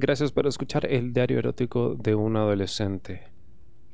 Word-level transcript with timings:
Gracias 0.00 0.30
por 0.30 0.46
escuchar 0.46 0.86
el 0.86 1.12
diario 1.12 1.40
erótico 1.40 1.96
de 1.96 2.14
un 2.14 2.36
adolescente. 2.36 3.24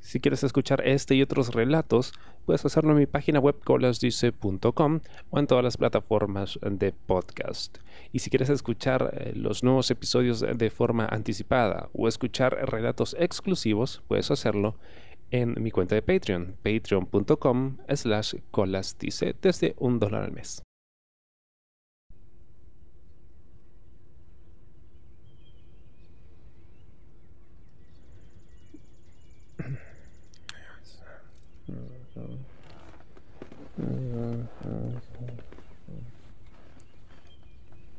Si 0.01 0.21
quieres 0.21 0.45
escuchar 0.45 0.87
este 0.87 1.15
y 1.15 1.23
otros 1.23 1.55
relatos, 1.55 2.13
puedes 2.45 2.63
hacerlo 2.67 2.91
en 2.91 2.99
mi 2.99 3.07
página 3.07 3.41
web 3.41 3.59
colasdice.com 3.65 5.01
o 5.31 5.39
en 5.39 5.47
todas 5.47 5.65
las 5.65 5.79
plataformas 5.79 6.59
de 6.61 6.93
podcast. 6.93 7.79
Y 8.13 8.19
si 8.19 8.29
quieres 8.29 8.51
escuchar 8.51 9.15
eh, 9.15 9.33
los 9.35 9.65
nuevos 9.65 9.91
episodios 9.91 10.41
de 10.41 10.69
forma 10.69 11.07
anticipada 11.07 11.89
o 11.95 12.07
escuchar 12.07 12.71
relatos 12.71 13.17
exclusivos, 13.19 14.03
puedes 14.07 14.31
hacerlo 14.31 14.77
en 15.31 15.55
mi 15.63 15.71
cuenta 15.71 15.95
de 15.95 16.03
Patreon, 16.03 16.57
patreon.com 16.63 17.79
slash 17.95 18.35
colasdice 18.51 19.35
desde 19.41 19.75
un 19.79 19.99
dólar 20.01 20.25
al 20.25 20.33
mes. 20.33 20.63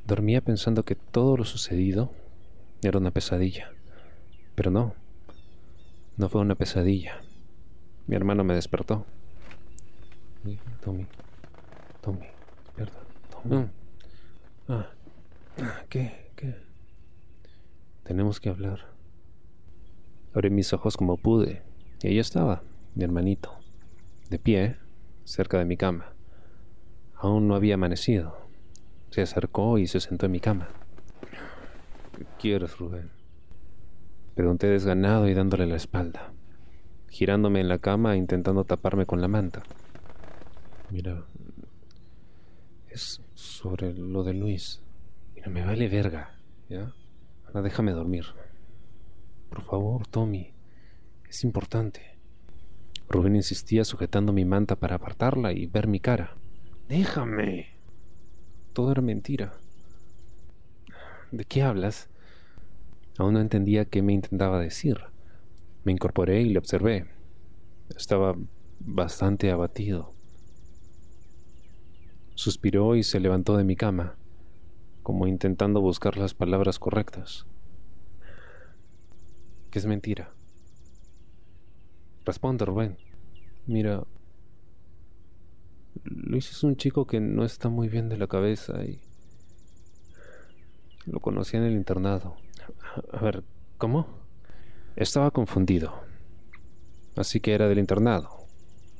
Dormía 0.05 0.41
pensando 0.41 0.83
que 0.83 0.95
todo 0.95 1.37
lo 1.37 1.45
sucedido 1.45 2.11
era 2.81 2.99
una 2.99 3.11
pesadilla. 3.11 3.71
Pero 4.53 4.69
no, 4.69 4.93
no 6.17 6.29
fue 6.29 6.41
una 6.41 6.55
pesadilla. 6.55 7.21
Mi 8.07 8.15
hermano 8.15 8.43
me 8.43 8.53
despertó. 8.53 9.05
Tommy, 10.83 11.07
Tommy, 12.01 12.25
despierta. 12.65 12.99
Tommy. 13.31 13.67
Ah, 14.67 14.91
¿qué? 15.89 16.31
¿Qué? 16.35 16.55
Tenemos 18.03 18.39
que 18.39 18.49
hablar. 18.49 18.85
Abrí 20.35 20.51
mis 20.51 20.71
ojos 20.73 20.97
como 20.97 21.17
pude 21.17 21.63
y 22.03 22.09
ahí 22.09 22.19
estaba, 22.19 22.61
mi 22.93 23.03
hermanito, 23.03 23.57
de 24.29 24.37
pie, 24.37 24.77
cerca 25.23 25.57
de 25.57 25.65
mi 25.65 25.77
cama. 25.77 26.13
Aún 27.15 27.47
no 27.47 27.55
había 27.55 27.73
amanecido. 27.73 28.44
Se 29.15 29.21
acercó 29.21 29.77
y 29.77 29.87
se 29.87 30.01
sentó 30.01 30.25
en 30.25 30.33
mi 30.33 30.41
cama. 30.41 30.67
¿Qué 32.17 32.25
quieres, 32.37 32.77
Rubén? 32.77 33.11
Pregunté 34.35 34.67
desganado 34.67 35.29
y 35.29 35.33
dándole 35.33 35.65
la 35.67 35.77
espalda, 35.77 36.33
girándome 37.07 37.61
en 37.61 37.69
la 37.69 37.77
cama 37.77 38.15
e 38.15 38.17
intentando 38.17 38.65
taparme 38.65 39.05
con 39.05 39.21
la 39.21 39.29
manta. 39.29 39.63
Mira, 40.89 41.23
es 42.89 43.21
sobre 43.35 43.93
lo 43.93 44.25
de 44.25 44.33
Luis. 44.33 44.83
Mira, 45.33 45.49
me 45.49 45.63
vale 45.63 45.87
verga, 45.87 46.37
¿ya? 46.67 46.91
Ahora 47.45 47.61
déjame 47.61 47.93
dormir. 47.93 48.25
Por 49.47 49.61
favor, 49.61 50.07
Tommy, 50.07 50.51
es 51.29 51.45
importante. 51.45 52.19
Rubén 53.07 53.37
insistía 53.37 53.85
sujetando 53.85 54.33
mi 54.33 54.43
manta 54.43 54.75
para 54.75 54.97
apartarla 54.97 55.53
y 55.53 55.67
ver 55.67 55.87
mi 55.87 56.01
cara. 56.01 56.35
Déjame. 56.89 57.74
Todo 58.75 58.91
era 58.91 59.01
mentira. 59.01 59.53
¿De 61.31 61.45
qué 61.45 61.63
hablas? 61.63 62.09
Aún 63.17 63.35
no 63.35 63.39
entendía 63.39 63.85
qué 63.85 64.01
me 64.01 64.11
intentaba 64.11 64.59
decir. 64.59 64.99
Me 65.85 65.93
incorporé 65.93 66.41
y 66.41 66.49
le 66.49 66.59
observé. 66.59 67.05
Estaba 67.95 68.35
bastante 68.81 69.49
abatido. 69.49 70.11
Suspiró 72.33 72.97
y 72.97 73.03
se 73.03 73.21
levantó 73.21 73.55
de 73.55 73.63
mi 73.63 73.77
cama, 73.77 74.17
como 75.03 75.25
intentando 75.25 75.79
buscar 75.79 76.17
las 76.17 76.33
palabras 76.33 76.77
correctas. 76.77 77.45
¿Qué 79.71 79.79
es 79.79 79.85
mentira? 79.85 80.33
Responde, 82.25 82.65
Rubén. 82.65 82.97
Mira, 83.67 84.03
Luis 86.25 86.49
es 86.49 86.63
un 86.63 86.75
chico 86.75 87.05
que 87.05 87.19
no 87.19 87.45
está 87.45 87.69
muy 87.69 87.87
bien 87.87 88.09
de 88.09 88.17
la 88.17 88.25
cabeza 88.25 88.83
y 88.83 88.99
lo 91.05 91.19
conocí 91.19 91.55
en 91.55 91.61
el 91.61 91.73
internado. 91.73 92.35
A 93.13 93.23
ver, 93.23 93.43
¿cómo? 93.77 94.07
Estaba 94.95 95.29
confundido. 95.29 95.93
Así 97.15 97.39
que 97.39 97.53
era 97.53 97.67
del 97.67 97.77
internado. 97.77 98.47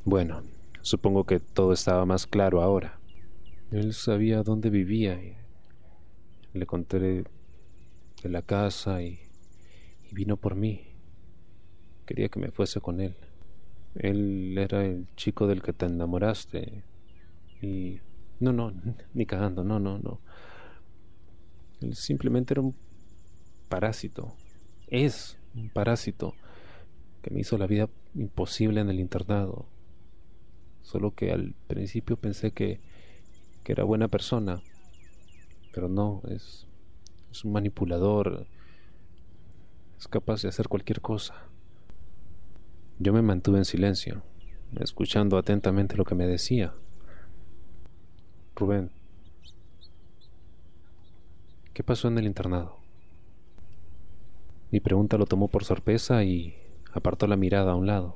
Bueno, 0.04 0.44
supongo 0.84 1.24
que 1.24 1.40
todo 1.40 1.74
estaba 1.74 2.06
más 2.06 2.28
claro 2.28 2.62
ahora. 2.62 3.00
Él 3.72 3.96
sabía 3.96 4.44
dónde 4.44 4.70
vivía 4.70 5.16
y 5.16 5.36
le 6.54 6.68
conté 6.68 7.00
de 7.00 7.26
la 8.22 8.44
casa 8.44 9.02
y, 9.02 9.20
y 10.04 10.14
vino 10.14 10.38
por 10.38 10.54
mí. 10.54 10.94
Quería 12.06 12.30
que 12.30 12.40
me 12.40 12.52
fuese 12.52 12.82
con 12.82 13.02
él. 13.02 13.16
Él 13.96 14.56
era 14.60 14.86
el 14.86 15.08
chico 15.16 15.48
del 15.48 15.64
que 15.64 15.74
te 15.74 15.88
enamoraste. 15.88 16.84
Y... 17.62 18.00
No, 18.40 18.52
no, 18.52 18.74
ni 19.14 19.26
cagando, 19.26 19.64
no, 19.64 19.80
no, 19.80 19.98
no. 20.00 20.20
Él 21.82 21.96
simplemente 21.96 22.54
era 22.54 22.62
un 22.62 22.76
parásito. 23.70 24.36
Es 24.88 25.38
un 25.56 25.70
parásito 25.70 26.34
que 27.22 27.32
me 27.32 27.40
hizo 27.40 27.58
la 27.58 27.68
vida 27.68 27.90
imposible 28.14 28.82
en 28.82 28.90
el 28.90 29.00
internado. 29.00 29.68
Solo 30.82 31.16
que 31.16 31.32
al 31.32 31.56
principio 31.68 32.18
pensé 32.18 32.52
que, 32.52 32.80
que 33.64 33.72
era 33.72 33.84
buena 33.84 34.08
persona. 34.08 34.62
Pero 35.74 35.90
no, 35.90 36.22
es, 36.30 36.68
es 37.32 37.44
un 37.44 37.52
manipulador. 37.52 38.48
Es 39.98 40.08
capaz 40.08 40.42
de 40.42 40.50
hacer 40.50 40.68
cualquier 40.68 41.02
cosa. 41.02 41.36
Yo 43.00 43.12
me 43.12 43.22
mantuve 43.22 43.58
en 43.58 43.66
silencio, 43.66 44.24
escuchando 44.80 45.38
atentamente 45.38 45.98
lo 45.98 46.06
que 46.06 46.16
me 46.16 46.28
decía. 46.28 46.74
Rubén, 48.56 48.90
¿qué 51.74 51.84
pasó 51.84 52.08
en 52.08 52.18
el 52.18 52.26
internado? 52.26 52.78
Mi 54.72 54.80
pregunta 54.80 55.18
lo 55.18 55.26
tomó 55.26 55.48
por 55.50 55.64
sorpresa 55.64 56.24
y 56.24 56.56
apartó 56.94 57.28
la 57.28 57.36
mirada 57.36 57.74
a 57.74 57.76
un 57.76 57.88
lado. 57.88 58.16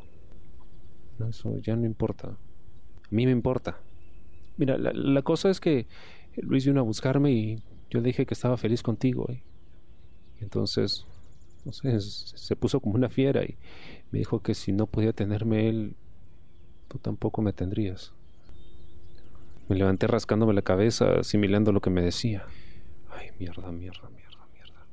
Eso 1.28 1.58
ya 1.60 1.76
no 1.76 1.86
importa. 1.86 2.30
A 2.30 2.38
mí 3.12 3.26
me 3.26 3.32
importa. 3.32 3.80
Mira, 4.58 4.78
la, 4.78 5.22
cosa 5.22 5.50
es 5.50 5.60
que 5.60 5.88
Luis 6.38 6.66
vino 6.66 6.80
a 6.80 6.84
buscarme 6.84 7.32
y 7.32 7.64
yo 7.90 8.02
dije 8.02 8.26
que 8.26 8.34
estaba 8.34 8.58
feliz 8.58 8.82
contigo. 8.82 9.28
Y 9.30 9.42
entonces 10.44 11.06
no 11.66 11.74
sé, 11.74 12.00
se 12.00 12.56
puso 12.56 12.80
como 12.80 12.96
una 12.96 13.10
fiera 13.10 13.44
y 13.44 13.58
me 14.12 14.20
dijo 14.20 14.42
que 14.42 14.54
si 14.54 14.72
no 14.72 14.88
podía 14.88 15.14
tenerme 15.14 15.68
él, 15.68 15.96
tú 16.88 16.98
tampoco 16.98 17.42
me 17.42 17.54
tendrías. 17.54 18.14
Me 19.69 19.75
levanté 19.75 20.07
rascándome 20.07 20.53
la 20.53 20.63
cabeza, 20.63 21.19
asimilando 21.19 21.72
lo 21.72 21.80
que 21.80 21.91
me 21.91 22.02
decía. 22.02 22.46
Ay, 23.12 23.30
mierda, 23.40 23.72
mierda, 23.72 24.09
mierda, 24.09 24.47
mierda. 24.52 24.85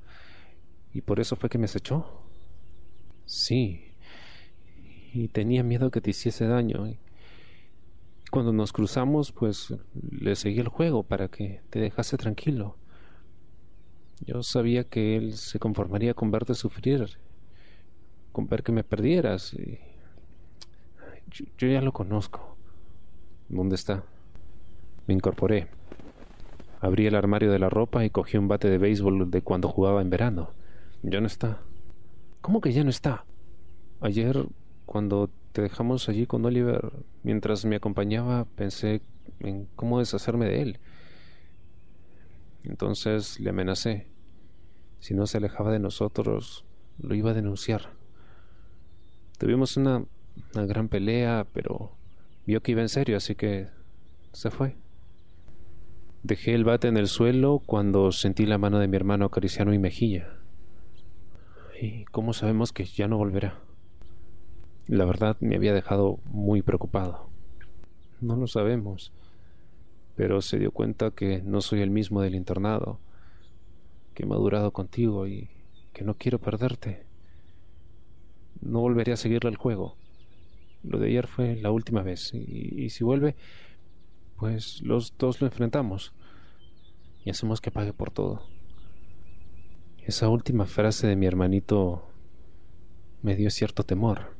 ¿Y 0.92 1.00
por 1.00 1.18
eso 1.18 1.34
fue 1.34 1.48
que 1.48 1.56
me 1.56 1.64
acechó? 1.64 2.06
Sí. 3.24 3.94
Y 5.14 5.28
tenía 5.28 5.62
miedo 5.62 5.90
que 5.90 6.02
te 6.02 6.10
hiciese 6.10 6.46
daño. 6.46 6.94
Cuando 8.30 8.52
nos 8.52 8.74
cruzamos, 8.74 9.32
pues 9.32 9.74
le 10.10 10.36
seguí 10.36 10.60
el 10.60 10.68
juego 10.68 11.04
para 11.04 11.28
que 11.28 11.62
te 11.70 11.80
dejase 11.80 12.18
tranquilo. 12.18 12.76
Yo 14.26 14.42
sabía 14.42 14.84
que 14.84 15.16
él 15.16 15.38
se 15.38 15.58
conformaría 15.58 16.12
con 16.12 16.30
verte 16.30 16.54
sufrir, 16.54 17.18
con 18.32 18.46
ver 18.46 18.62
que 18.62 18.72
me 18.72 18.84
perdieras. 18.84 19.54
Y... 19.54 19.78
Yo, 21.56 21.66
ya 21.66 21.80
lo 21.80 21.92
conozco. 21.92 22.58
¿Dónde 23.48 23.76
está? 23.76 24.04
Me 25.06 25.14
incorporé. 25.14 25.68
Abrí 26.80 27.06
el 27.06 27.14
armario 27.14 27.50
de 27.50 27.58
la 27.58 27.70
ropa 27.70 28.04
y 28.04 28.10
cogí 28.10 28.36
un 28.36 28.48
bate 28.48 28.68
de 28.68 28.78
béisbol 28.78 29.30
de 29.30 29.42
cuando 29.42 29.68
jugaba 29.68 30.02
en 30.02 30.10
verano. 30.10 30.50
Ya 31.02 31.20
no 31.20 31.26
está. 31.26 31.60
¿Cómo 32.40 32.60
que 32.60 32.72
ya 32.72 32.84
no 32.84 32.90
está? 32.90 33.24
Ayer, 34.00 34.46
cuando 34.84 35.30
te 35.52 35.62
dejamos 35.62 36.08
allí 36.08 36.26
con 36.26 36.44
Oliver, 36.44 36.92
mientras 37.22 37.64
me 37.64 37.76
acompañaba, 37.76 38.44
pensé 38.56 39.00
en 39.40 39.68
cómo 39.74 40.00
deshacerme 40.00 40.46
de 40.46 40.62
él. 40.62 40.78
Entonces 42.64 43.40
le 43.40 43.50
amenacé. 43.50 44.06
Si 44.98 45.14
no 45.14 45.26
se 45.26 45.38
alejaba 45.38 45.72
de 45.72 45.78
nosotros, 45.78 46.64
lo 46.98 47.14
iba 47.14 47.30
a 47.30 47.34
denunciar. 47.34 47.92
Tuvimos 49.38 49.76
una, 49.76 50.04
una 50.54 50.66
gran 50.66 50.88
pelea, 50.88 51.46
pero 51.52 51.92
vio 52.46 52.62
que 52.62 52.72
iba 52.72 52.82
en 52.82 52.88
serio, 52.88 53.16
así 53.16 53.34
que 53.34 53.68
se 54.32 54.50
fue. 54.50 54.76
Dejé 56.26 56.54
el 56.54 56.64
bate 56.64 56.88
en 56.88 56.96
el 56.96 57.06
suelo 57.06 57.62
cuando 57.64 58.10
sentí 58.10 58.46
la 58.46 58.58
mano 58.58 58.80
de 58.80 58.88
mi 58.88 58.96
hermano 58.96 59.26
acariciar 59.26 59.68
mi 59.68 59.78
mejilla. 59.78 60.28
¿Y 61.80 62.04
cómo 62.06 62.32
sabemos 62.32 62.72
que 62.72 62.84
ya 62.84 63.06
no 63.06 63.16
volverá? 63.16 63.60
La 64.88 65.04
verdad 65.04 65.36
me 65.40 65.56
había 65.56 65.72
dejado 65.72 66.18
muy 66.26 66.62
preocupado. 66.62 67.28
No 68.20 68.34
lo 68.36 68.46
sabemos 68.46 69.12
pero 70.16 70.40
se 70.40 70.58
dio 70.58 70.72
cuenta 70.72 71.10
que 71.10 71.42
no 71.42 71.60
soy 71.60 71.82
el 71.82 71.90
mismo 71.90 72.22
del 72.22 72.34
internado, 72.34 72.98
que 74.14 74.22
he 74.22 74.26
madurado 74.26 74.72
contigo 74.72 75.28
y 75.28 75.50
que 75.92 76.04
no 76.04 76.14
quiero 76.14 76.40
perderte. 76.40 77.04
No 78.62 78.80
volveré 78.80 79.12
a 79.12 79.16
seguirle 79.16 79.50
el 79.50 79.56
juego. 79.56 79.94
Lo 80.82 80.98
de 80.98 81.08
ayer 81.08 81.26
fue 81.26 81.56
la 81.56 81.70
última 81.70 82.02
vez, 82.02 82.32
y, 82.32 82.88
si 82.88 83.04
vuelve, 83.04 83.36
pues 84.38 84.82
los 84.82 85.16
dos 85.18 85.40
lo 85.40 85.46
enfrentamos 85.46 86.12
y 87.24 87.30
hacemos 87.30 87.60
que 87.60 87.70
pague 87.70 87.92
por 87.92 88.10
todo. 88.10 88.42
Esa 89.98 90.28
última 90.28 90.66
frase 90.66 91.06
de 91.06 91.16
mi 91.16 91.26
hermanito 91.26 92.08
me 93.22 93.34
dio 93.34 93.50
cierto 93.50 93.82
temor. 93.82 94.36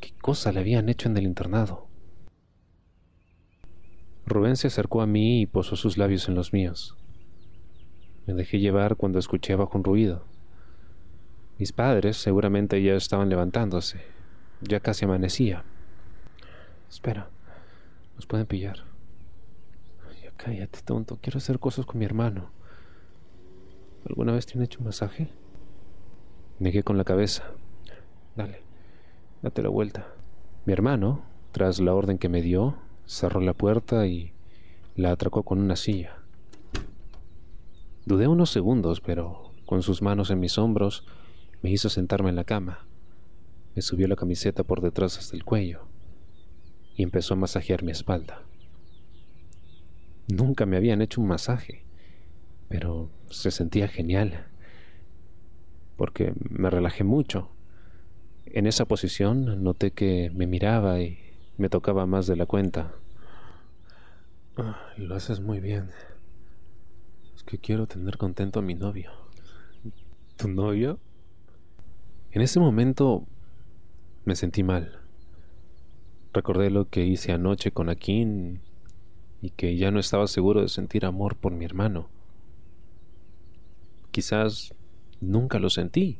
¿Qué 0.00 0.12
cosa 0.20 0.52
le 0.52 0.60
habían 0.60 0.88
hecho 0.88 1.08
en 1.08 1.16
el 1.16 1.24
internado? 1.24 1.88
Rubén 4.26 4.56
se 4.56 4.66
acercó 4.66 5.00
a 5.00 5.06
mí 5.06 5.42
y 5.42 5.46
posó 5.46 5.76
sus 5.76 5.96
labios 5.96 6.28
en 6.28 6.34
los 6.34 6.52
míos. 6.52 6.96
Me 8.26 8.34
dejé 8.34 8.60
llevar 8.60 8.96
cuando 8.96 9.18
escuché 9.18 9.54
bajo 9.56 9.78
un 9.78 9.84
ruido. 9.84 10.24
Mis 11.58 11.72
padres 11.72 12.16
seguramente 12.16 12.82
ya 12.82 12.94
estaban 12.94 13.28
levantándose. 13.28 14.02
Ya 14.60 14.80
casi 14.80 15.04
amanecía. 15.04 15.64
Espera, 16.88 17.30
nos 18.14 18.26
pueden 18.26 18.46
pillar. 18.46 18.92
Cállate, 20.36 20.80
tonto. 20.82 21.18
Quiero 21.20 21.38
hacer 21.38 21.60
cosas 21.60 21.86
con 21.86 22.00
mi 22.00 22.04
hermano. 22.04 22.50
¿Alguna 24.08 24.32
vez 24.32 24.44
te 24.44 24.58
han 24.58 24.64
hecho 24.64 24.80
un 24.80 24.86
masaje? 24.86 25.28
Negué 26.58 26.82
con 26.82 26.98
la 26.98 27.04
cabeza. 27.04 27.44
Dale, 28.34 28.62
date 29.40 29.62
la 29.62 29.68
vuelta. 29.68 30.08
Mi 30.66 30.72
hermano, 30.72 31.22
tras 31.52 31.78
la 31.78 31.94
orden 31.94 32.18
que 32.18 32.28
me 32.28 32.42
dio, 32.42 32.76
cerró 33.06 33.40
la 33.40 33.54
puerta 33.54 34.06
y 34.08 34.32
la 34.96 35.12
atracó 35.12 35.44
con 35.44 35.60
una 35.60 35.76
silla. 35.76 36.16
Dudé 38.04 38.26
unos 38.26 38.50
segundos, 38.50 39.00
pero 39.00 39.52
con 39.64 39.82
sus 39.82 40.02
manos 40.02 40.30
en 40.30 40.40
mis 40.40 40.58
hombros 40.58 41.06
me 41.62 41.70
hizo 41.70 41.88
sentarme 41.88 42.30
en 42.30 42.36
la 42.36 42.44
cama. 42.44 42.84
Me 43.76 43.82
subió 43.82 44.08
la 44.08 44.16
camiseta 44.16 44.64
por 44.64 44.80
detrás 44.80 45.18
hasta 45.18 45.36
el 45.36 45.44
cuello 45.44 45.91
y 46.96 47.02
empezó 47.02 47.34
a 47.34 47.38
masajear 47.38 47.82
mi 47.82 47.92
espalda. 47.92 48.42
Nunca 50.28 50.66
me 50.66 50.76
habían 50.76 51.02
hecho 51.02 51.20
un 51.20 51.28
masaje, 51.28 51.84
pero 52.68 53.10
se 53.30 53.50
sentía 53.50 53.88
genial, 53.88 54.46
porque 55.96 56.32
me 56.48 56.70
relajé 56.70 57.04
mucho. 57.04 57.50
En 58.46 58.66
esa 58.66 58.84
posición 58.84 59.62
noté 59.62 59.90
que 59.90 60.30
me 60.34 60.46
miraba 60.46 61.00
y 61.00 61.18
me 61.58 61.68
tocaba 61.68 62.06
más 62.06 62.26
de 62.26 62.36
la 62.36 62.46
cuenta. 62.46 62.94
Ah, 64.56 64.76
lo 64.96 65.14
haces 65.14 65.40
muy 65.40 65.60
bien. 65.60 65.90
Es 67.34 67.42
que 67.42 67.58
quiero 67.58 67.86
tener 67.86 68.18
contento 68.18 68.60
a 68.60 68.62
mi 68.62 68.74
novio. 68.74 69.10
¿Tu 70.36 70.48
novio? 70.48 70.98
En 72.30 72.42
ese 72.42 72.60
momento 72.60 73.26
me 74.24 74.34
sentí 74.34 74.62
mal. 74.62 75.01
Recordé 76.32 76.70
lo 76.70 76.88
que 76.88 77.04
hice 77.04 77.32
anoche 77.32 77.72
con 77.72 77.90
Akin 77.90 78.60
y 79.42 79.50
que 79.50 79.76
ya 79.76 79.90
no 79.90 80.00
estaba 80.00 80.26
seguro 80.26 80.62
de 80.62 80.68
sentir 80.68 81.04
amor 81.04 81.36
por 81.36 81.52
mi 81.52 81.64
hermano. 81.64 82.08
Quizás 84.12 84.74
nunca 85.20 85.58
lo 85.58 85.68
sentí. 85.68 86.18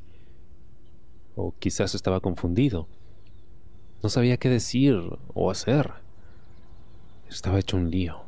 O 1.35 1.55
quizás 1.59 1.95
estaba 1.95 2.21
confundido. 2.21 2.89
No 4.03 4.11
sabía 4.11 4.37
qué 4.37 4.51
decir 4.51 5.01
o 5.33 5.51
hacer. 5.51 5.93
Estaba 7.31 7.59
hecho 7.59 7.79
un 7.79 7.91
lío. 7.91 8.23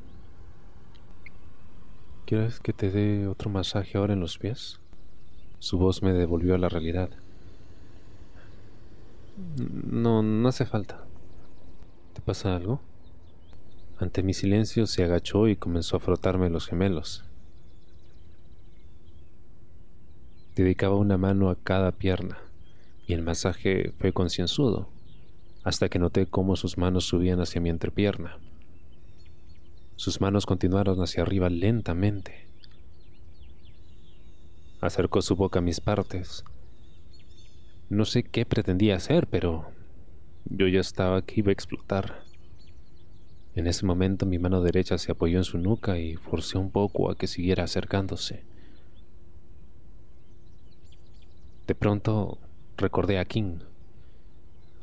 ¿Quieres 2.25 2.61
que 2.61 2.73
te 2.73 2.91
dé 2.91 3.27
otro 3.27 3.51
masaje 3.51 3.99
ahora 3.99 4.15
en 4.15 4.21
los 4.21 4.39
pies? 4.39 4.81
Su 5.59 5.77
voz 5.77 6.03
me 6.03 6.15
devolvió 6.15 6.55
a 6.55 6.59
la 6.59 6.71
realidad. 6.71 7.11
No, 9.57 10.23
no 10.23 10.49
hace 10.49 10.65
falta. 10.65 11.05
¿Te 12.25 12.29
pasa 12.29 12.57
algo? 12.57 12.81
Ante 13.99 14.23
mi 14.23 14.33
silencio 14.33 14.87
se 14.87 15.05
agachó 15.05 15.47
y 15.47 15.57
comenzó 15.57 15.99
a 15.99 16.01
frotarme 16.01 16.49
los 16.49 16.67
gemelos. 16.67 17.23
Dedicaba 20.57 20.97
una 20.97 21.19
mano 21.19 21.51
a 21.51 21.57
cada 21.57 21.93
pierna 21.93 22.39
y 23.07 23.13
el 23.13 23.21
masaje 23.21 23.93
fue 23.99 24.15
concienzudo, 24.15 24.89
hasta 25.65 25.91
que 25.91 25.99
noté 25.99 26.25
cómo 26.25 26.57
sus 26.57 26.79
manos 26.79 27.05
subían 27.05 27.43
hacia 27.43 27.61
mi 27.61 27.69
entrepierna. 27.69 28.39
Sus 29.97 30.23
manos 30.23 30.47
continuaron 30.47 31.03
hacia 31.03 31.25
arriba 31.25 31.51
lentamente. 31.51 32.47
Acercó 34.81 35.21
su 35.21 35.37
boca 35.37 35.59
a 35.59 35.63
mis 35.63 35.83
partes. 35.83 36.43
No 37.91 38.07
sé 38.07 38.23
qué 38.23 38.47
pretendía 38.47 38.97
hacer, 38.97 39.27
pero 39.27 39.74
yo 40.47 40.69
ya 40.69 40.81
estaba 40.81 41.23
que 41.23 41.41
iba 41.41 41.51
a 41.51 41.53
explotar. 41.53 42.23
En 43.55 43.67
ese 43.67 43.87
momento 43.87 44.27
mi 44.27 44.39
mano 44.39 44.61
derecha 44.61 44.99
se 44.99 45.13
apoyó 45.13 45.39
en 45.39 45.45
su 45.45 45.59
nuca 45.59 45.99
y 45.99 46.17
forcé 46.17 46.59
un 46.59 46.71
poco 46.71 47.11
a 47.11 47.17
que 47.17 47.27
siguiera 47.27 47.65
acercándose. 47.65 48.45
De 51.67 51.75
pronto 51.75 52.39
recordé 52.77 53.19
a 53.19 53.25
King. 53.25 53.61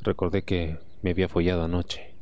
Recordé 0.00 0.42
que 0.42 0.78
me 1.02 1.10
había 1.10 1.28
follado 1.28 1.62
anoche. 1.64 2.14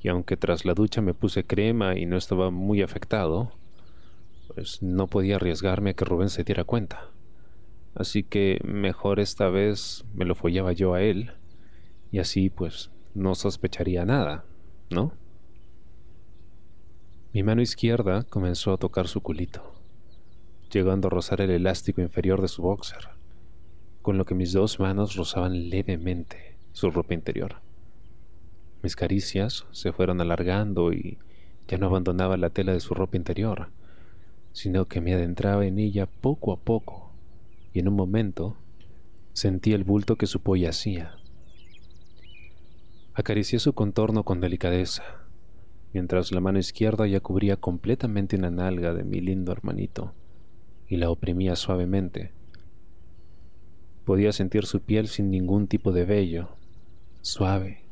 Y 0.00 0.08
aunque 0.08 0.36
tras 0.36 0.64
la 0.64 0.74
ducha 0.74 1.02
me 1.02 1.14
puse 1.14 1.44
crema 1.44 1.96
y 1.96 2.06
no 2.06 2.16
estaba 2.16 2.50
muy 2.50 2.82
afectado, 2.82 3.52
pues 4.48 4.82
no 4.82 5.06
podía 5.06 5.36
arriesgarme 5.36 5.90
a 5.90 5.94
que 5.94 6.04
Rubén 6.04 6.30
se 6.30 6.44
diera 6.44 6.64
cuenta. 6.64 7.10
Así 7.94 8.22
que 8.22 8.58
mejor 8.64 9.20
esta 9.20 9.48
vez 9.48 10.04
me 10.14 10.24
lo 10.24 10.34
follaba 10.34 10.72
yo 10.72 10.94
a 10.94 11.02
él 11.02 11.32
y 12.10 12.18
así 12.18 12.50
pues 12.50 12.90
no 13.14 13.34
sospecharía 13.34 14.04
nada, 14.04 14.44
¿no? 14.90 15.12
Mi 17.32 17.42
mano 17.42 17.62
izquierda 17.62 18.22
comenzó 18.24 18.72
a 18.72 18.78
tocar 18.78 19.08
su 19.08 19.20
culito, 19.20 19.74
llegando 20.70 21.08
a 21.08 21.10
rozar 21.10 21.40
el 21.40 21.50
elástico 21.50 22.00
inferior 22.00 22.40
de 22.40 22.48
su 22.48 22.62
boxer, 22.62 23.08
con 24.02 24.18
lo 24.18 24.24
que 24.24 24.34
mis 24.34 24.52
dos 24.52 24.78
manos 24.80 25.16
rozaban 25.16 25.68
levemente 25.68 26.56
su 26.72 26.90
ropa 26.90 27.14
interior. 27.14 27.56
Mis 28.82 28.96
caricias 28.96 29.66
se 29.70 29.92
fueron 29.92 30.20
alargando 30.20 30.92
y 30.92 31.18
ya 31.68 31.78
no 31.78 31.86
abandonaba 31.86 32.36
la 32.36 32.50
tela 32.50 32.72
de 32.72 32.80
su 32.80 32.94
ropa 32.94 33.16
interior, 33.16 33.70
sino 34.52 34.86
que 34.86 35.00
me 35.00 35.12
adentraba 35.12 35.66
en 35.66 35.78
ella 35.78 36.06
poco 36.06 36.52
a 36.52 36.56
poco, 36.56 37.12
y 37.72 37.80
en 37.80 37.88
un 37.88 37.94
momento 37.94 38.56
sentí 39.32 39.72
el 39.72 39.84
bulto 39.84 40.16
que 40.16 40.26
su 40.26 40.40
polla 40.40 40.70
hacía 40.70 41.16
Acaricié 43.18 43.58
su 43.60 43.72
contorno 43.72 44.24
con 44.24 44.42
delicadeza, 44.42 45.02
mientras 45.94 46.32
la 46.32 46.42
mano 46.42 46.58
izquierda 46.58 47.06
ya 47.06 47.20
cubría 47.20 47.56
completamente 47.56 48.36
una 48.36 48.50
nalga 48.50 48.92
de 48.92 49.04
mi 49.04 49.22
lindo 49.22 49.52
hermanito 49.52 50.12
y 50.86 50.98
la 50.98 51.08
oprimía 51.08 51.56
suavemente. 51.56 52.32
Podía 54.04 54.32
sentir 54.32 54.66
su 54.66 54.82
piel 54.82 55.08
sin 55.08 55.30
ningún 55.30 55.66
tipo 55.66 55.92
de 55.92 56.04
vello, 56.04 56.50
suave, 57.22 57.84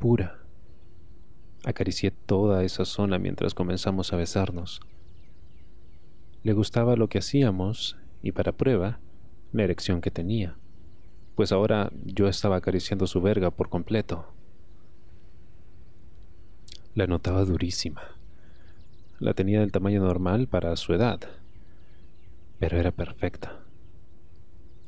pura. 0.00 0.40
Acaricié 1.64 2.10
toda 2.10 2.64
esa 2.64 2.84
zona 2.84 3.20
mientras 3.20 3.54
comenzamos 3.54 4.12
a 4.12 4.16
besarnos. 4.16 4.80
Le 6.42 6.54
gustaba 6.54 6.96
lo 6.96 7.08
que 7.08 7.18
hacíamos 7.18 7.96
y 8.20 8.32
para 8.32 8.50
prueba, 8.50 8.98
la 9.52 9.62
erección 9.62 10.00
que 10.00 10.10
tenía, 10.10 10.56
pues 11.36 11.52
ahora 11.52 11.92
yo 12.04 12.26
estaba 12.26 12.56
acariciando 12.56 13.06
su 13.06 13.20
verga 13.20 13.52
por 13.52 13.68
completo. 13.68 14.32
La 16.96 17.06
notaba 17.06 17.44
durísima. 17.44 18.00
La 19.20 19.34
tenía 19.34 19.60
del 19.60 19.70
tamaño 19.70 20.00
normal 20.00 20.48
para 20.48 20.74
su 20.76 20.94
edad, 20.94 21.20
pero 22.58 22.80
era 22.80 22.90
perfecta. 22.90 23.60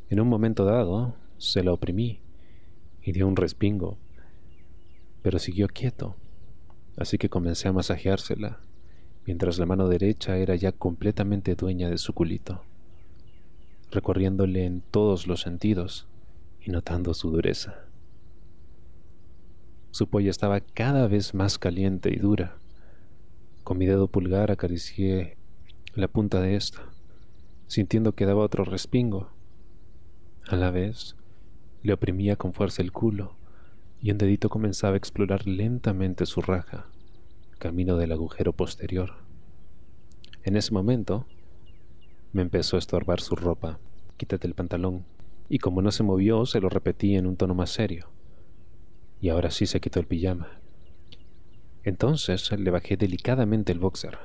En 0.09 0.19
un 0.19 0.27
momento 0.27 0.65
dado, 0.65 1.17
se 1.37 1.63
la 1.63 1.75
oprimí 1.75 2.23
y 3.03 3.13
dio 3.13 3.29
un 3.29 3.37
respingo, 3.37 3.99
pero 5.21 5.39
siguió 5.39 5.69
quieto, 5.69 6.17
así 6.97 7.19
que 7.19 7.29
comencé 7.29 7.69
a 7.69 7.75
masajeársela, 7.75 8.61
mientras 9.27 9.59
la 9.59 9.67
mano 9.67 9.87
derecha 9.87 10.39
era 10.39 10.57
ya 10.57 10.73
completamente 10.73 11.57
dueña 11.57 11.91
de 11.91 11.99
su 11.99 12.15
culito, 12.15 12.63
recorriéndole 13.91 14.65
en 14.65 14.81
todos 14.81 15.27
los 15.27 15.43
sentidos 15.43 16.09
y 16.63 16.71
notando 16.71 17.13
su 17.13 17.31
dureza. 17.31 17.88
Su 19.91 20.09
polla 20.09 20.31
estaba 20.31 20.61
cada 20.61 21.09
vez 21.09 21.35
más 21.35 21.59
caliente 21.59 22.11
y 22.13 22.17
dura. 22.17 22.59
Con 23.65 23.79
mi 23.79 23.87
dedo 23.87 24.09
pulgar 24.09 24.51
acaricié 24.51 25.37
la 25.95 26.09
punta 26.09 26.41
de 26.41 26.57
esta, 26.57 26.83
sintiendo 27.67 28.15
que 28.15 28.27
daba 28.27 28.45
otro 28.45 28.65
respingo. 28.65 29.31
A 30.49 30.57
la 30.57 30.71
vez, 30.71 31.17
le 31.83 31.93
oprimía 31.93 32.37
con 32.37 32.53
fuerza 32.53 32.83
el 32.83 32.93
culo 32.93 33.37
y 34.01 34.11
un 34.11 34.19
dedito 34.19 34.49
comenzaba 34.49 34.95
a 34.95 34.99
explorar 34.99 35.47
lentamente 35.47 36.27
su 36.27 36.41
raja, 36.41 36.87
camino 37.59 37.97
del 37.97 38.13
agujero 38.13 38.53
posterior. 38.53 39.17
En 40.45 40.57
ese 40.57 40.73
momento, 40.73 41.27
Me 42.33 42.43
empezó 42.43 42.77
a 42.77 42.79
estorbar 42.79 43.21
su 43.21 43.37
ropa. 43.37 43.79
Quítate 44.19 44.47
el 44.47 44.55
pantalón. 44.55 45.05
Y 45.49 45.59
como 45.59 45.81
no 45.81 45.91
se 45.91 46.03
movió, 46.03 46.45
se 46.45 46.61
lo 46.61 46.69
repetí 46.69 47.17
en 47.17 47.27
un 47.27 47.37
tono 47.37 47.55
más 47.55 47.71
serio. 47.71 48.11
Y 49.21 49.31
ahora 49.31 49.51
sí 49.51 49.67
se 49.67 49.81
quitó 49.81 50.01
el 50.01 50.07
pijama. 50.07 50.59
Entonces 51.85 52.51
le 52.53 52.71
bajé 52.71 52.97
delicadamente 52.97 53.73
el 53.73 53.79
boxer, 53.79 54.19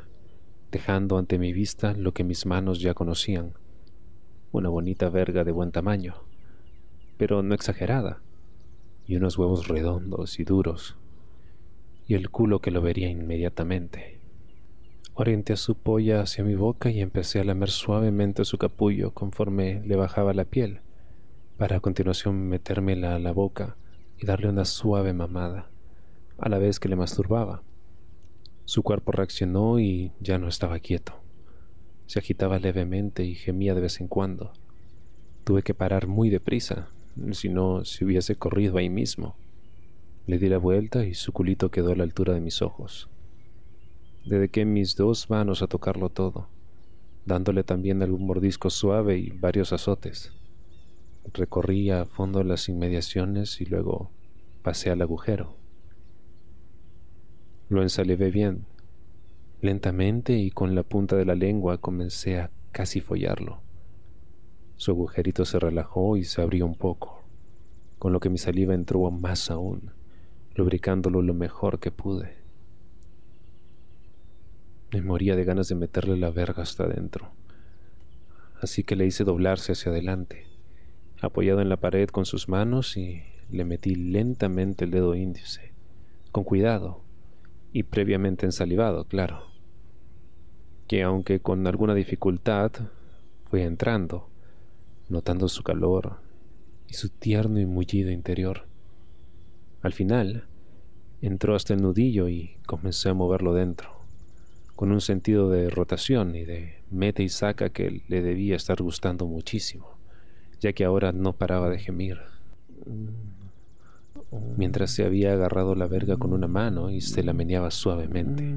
dejando 0.71 1.17
ante 1.17 1.39
mi 1.39 1.53
vista 1.53 1.93
lo 1.93 2.13
que 2.13 2.23
mis 2.23 2.45
manos 2.45 2.81
ya 2.81 2.93
conocían, 2.93 3.53
una 4.51 4.69
bonita 4.69 5.09
verga 5.09 5.43
de 5.43 5.51
buen 5.51 5.71
tamaño, 5.71 6.15
pero 7.17 7.41
no 7.41 7.55
exagerada, 7.55 8.21
y 9.07 9.15
unos 9.15 9.37
huevos 9.37 9.67
redondos 9.67 10.39
y 10.39 10.43
duros, 10.43 10.97
y 12.07 12.15
el 12.15 12.29
culo 12.29 12.59
que 12.59 12.71
lo 12.71 12.81
vería 12.81 13.09
inmediatamente. 13.09 14.19
Orienté 15.13 15.55
su 15.55 15.75
polla 15.75 16.21
hacia 16.21 16.43
mi 16.43 16.55
boca 16.55 16.89
y 16.89 16.99
empecé 16.99 17.39
a 17.39 17.43
lamer 17.43 17.69
suavemente 17.69 18.45
su 18.45 18.57
capullo 18.57 19.11
conforme 19.11 19.81
le 19.85 19.95
bajaba 19.95 20.33
la 20.33 20.45
piel, 20.45 20.81
para 21.57 21.77
a 21.77 21.79
continuación 21.79 22.47
metérmela 22.47 23.15
a 23.15 23.19
la 23.19 23.31
boca 23.31 23.77
y 24.17 24.25
darle 24.25 24.49
una 24.49 24.65
suave 24.65 25.13
mamada, 25.13 25.69
a 26.37 26.49
la 26.49 26.57
vez 26.57 26.79
que 26.79 26.89
le 26.89 26.95
masturbaba. 26.95 27.63
Su 28.65 28.83
cuerpo 28.83 29.11
reaccionó 29.11 29.79
y 29.79 30.11
ya 30.19 30.37
no 30.37 30.47
estaba 30.47 30.79
quieto. 30.79 31.13
Se 32.05 32.19
agitaba 32.19 32.59
levemente 32.59 33.23
y 33.25 33.35
gemía 33.35 33.75
de 33.75 33.81
vez 33.81 33.99
en 33.99 34.07
cuando. 34.07 34.53
Tuve 35.43 35.63
que 35.63 35.73
parar 35.73 36.07
muy 36.07 36.29
deprisa, 36.29 36.87
si 37.31 37.49
no 37.49 37.85
se 37.85 38.05
hubiese 38.05 38.35
corrido 38.35 38.77
ahí 38.77 38.89
mismo. 38.89 39.35
Le 40.25 40.37
di 40.37 40.47
la 40.47 40.57
vuelta 40.57 41.05
y 41.05 41.13
su 41.13 41.33
culito 41.33 41.69
quedó 41.69 41.91
a 41.91 41.95
la 41.95 42.03
altura 42.03 42.33
de 42.33 42.39
mis 42.39 42.61
ojos. 42.61 43.09
Dediqué 44.25 44.63
mis 44.63 44.95
dos 44.95 45.29
manos 45.29 45.61
a 45.61 45.67
tocarlo 45.67 46.07
todo, 46.09 46.47
dándole 47.25 47.63
también 47.63 48.01
algún 48.01 48.25
mordisco 48.25 48.69
suave 48.69 49.17
y 49.17 49.31
varios 49.31 49.73
azotes. 49.73 50.31
Recorrí 51.31 51.89
a 51.89 52.05
fondo 52.05 52.43
las 52.43 52.67
inmediaciones 52.69 53.61
y 53.61 53.65
luego 53.65 54.11
pasé 54.61 54.89
al 54.89 55.01
agujero. 55.01 55.55
Lo 57.69 57.81
ensalivé 57.81 58.31
bien. 58.31 58.65
Lentamente 59.61 60.33
y 60.33 60.51
con 60.51 60.75
la 60.75 60.83
punta 60.83 61.15
de 61.15 61.25
la 61.25 61.35
lengua 61.35 61.77
comencé 61.77 62.39
a 62.39 62.51
casi 62.71 62.99
follarlo. 62.99 63.61
Su 64.75 64.91
agujerito 64.91 65.45
se 65.45 65.59
relajó 65.59 66.17
y 66.17 66.25
se 66.25 66.41
abrió 66.41 66.65
un 66.65 66.75
poco, 66.75 67.23
con 67.99 68.11
lo 68.11 68.19
que 68.19 68.29
mi 68.29 68.37
saliva 68.37 68.73
entró 68.73 69.09
más 69.11 69.49
aún 69.49 69.91
lubricándolo 70.55 71.21
lo 71.21 71.33
mejor 71.33 71.79
que 71.79 71.91
pude. 71.91 72.35
Me 74.91 75.01
moría 75.01 75.35
de 75.35 75.43
ganas 75.43 75.67
de 75.67 75.75
meterle 75.75 76.17
la 76.17 76.29
verga 76.29 76.63
hasta 76.63 76.83
adentro, 76.83 77.31
así 78.61 78.83
que 78.83 78.95
le 78.95 79.05
hice 79.05 79.23
doblarse 79.23 79.71
hacia 79.71 79.91
adelante, 79.91 80.45
apoyado 81.23 81.61
en 81.61 81.69
la 81.69 81.77
pared 81.77 82.09
con 82.09 82.25
sus 82.25 82.49
manos 82.49 82.97
y 82.97 83.23
le 83.49 83.63
metí 83.63 83.95
lentamente 83.95 84.85
el 84.85 84.91
dedo 84.91 85.15
índice, 85.15 85.73
con 86.31 86.43
cuidado 86.43 87.01
y 87.71 87.83
previamente 87.83 88.45
ensalivado, 88.45 89.05
claro, 89.05 89.45
que 90.87 91.01
aunque 91.01 91.39
con 91.39 91.65
alguna 91.65 91.95
dificultad 91.95 92.71
fui 93.49 93.61
entrando, 93.61 94.29
notando 95.07 95.47
su 95.47 95.63
calor 95.63 96.17
y 96.87 96.95
su 96.95 97.09
tierno 97.09 97.59
y 97.59 97.65
mullido 97.65 98.11
interior. 98.11 98.65
Al 99.81 99.93
final, 99.93 100.47
entró 101.21 101.55
hasta 101.55 101.73
el 101.73 101.81
nudillo 101.81 102.27
y 102.27 102.57
comencé 102.65 103.09
a 103.09 103.13
moverlo 103.13 103.53
dentro, 103.53 104.01
con 104.75 104.91
un 104.91 105.01
sentido 105.01 105.49
de 105.49 105.69
rotación 105.69 106.35
y 106.35 106.43
de 106.43 106.83
mete 106.91 107.23
y 107.23 107.29
saca 107.29 107.69
que 107.69 108.01
le 108.07 108.21
debía 108.21 108.55
estar 108.55 108.81
gustando 108.81 109.25
muchísimo, 109.25 109.92
ya 110.63 110.71
que 110.71 110.85
ahora 110.85 111.11
no 111.11 111.33
paraba 111.33 111.69
de 111.69 111.77
gemir. 111.77 112.19
Mientras 114.55 114.91
se 114.91 115.03
había 115.03 115.33
agarrado 115.33 115.75
la 115.75 115.87
verga 115.87 116.15
con 116.15 116.31
una 116.31 116.47
mano 116.47 116.89
y 116.89 117.01
se 117.01 117.21
la 117.21 117.33
meneaba 117.33 117.69
suavemente. 117.69 118.55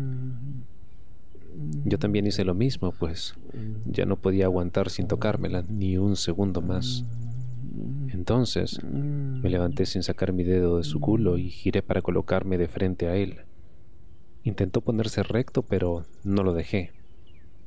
Yo 1.85 1.99
también 1.99 2.27
hice 2.27 2.45
lo 2.45 2.55
mismo, 2.55 2.93
pues 2.93 3.35
ya 3.87 4.07
no 4.07 4.17
podía 4.17 4.45
aguantar 4.45 4.89
sin 4.89 5.09
tocármela 5.09 5.65
ni 5.69 5.99
un 5.99 6.15
segundo 6.15 6.63
más. 6.63 7.05
Entonces 8.13 8.83
me 8.85 9.51
levanté 9.51 9.85
sin 9.85 10.05
sacar 10.05 10.33
mi 10.33 10.45
dedo 10.45 10.79
de 10.79 10.85
su 10.85 11.01
culo 11.01 11.39
y 11.39 11.51
giré 11.51 11.83
para 11.83 12.03
colocarme 12.03 12.57
de 12.57 12.69
frente 12.69 13.09
a 13.09 13.17
él. 13.17 13.39
Intentó 14.45 14.81
ponerse 14.81 15.25
recto, 15.25 15.63
pero 15.63 16.05
no 16.23 16.45
lo 16.45 16.53
dejé. 16.53 16.93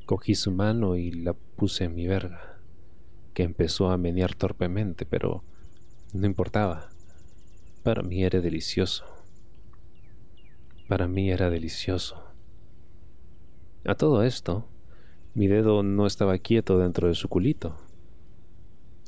Cogí 0.06 0.34
su 0.34 0.52
mano 0.52 0.96
y 0.96 1.12
la 1.12 1.34
puse 1.34 1.84
en 1.84 1.94
mi 1.94 2.08
verga, 2.08 2.49
empezó 3.44 3.90
a 3.90 3.98
menear 3.98 4.36
torpemente, 4.36 5.06
pero 5.06 5.44
no 6.14 6.26
importaba. 6.26 6.90
Para 7.84 8.04
mí 8.04 8.24
era 8.24 8.42
delicioso. 8.42 9.06
Para 10.88 11.08
mí 11.08 11.30
era 11.30 11.50
delicioso. 11.50 12.24
A 13.86 13.96
todo 13.96 14.24
esto, 14.24 14.68
mi 15.34 15.48
dedo 15.48 15.84
no 15.84 16.06
estaba 16.06 16.38
quieto 16.40 16.78
dentro 16.80 17.08
de 17.08 17.16
su 17.16 17.30
culito. 17.30 17.78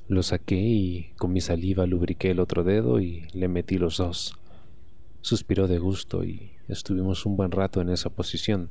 Lo 0.08 0.24
saqué 0.24 0.60
y 0.60 1.14
con 1.18 1.34
mi 1.34 1.42
saliva 1.42 1.86
lubriqué 1.86 2.32
el 2.32 2.40
otro 2.40 2.64
dedo 2.64 3.00
y 3.00 3.28
le 3.34 3.48
metí 3.48 3.78
los 3.78 3.98
dos. 3.98 4.36
Suspiró 5.22 5.68
de 5.68 5.80
gusto 5.80 6.24
y 6.24 6.52
estuvimos 6.68 7.26
un 7.26 7.38
buen 7.38 7.52
rato 7.52 7.82
en 7.82 7.90
esa 7.90 8.10
posición. 8.10 8.70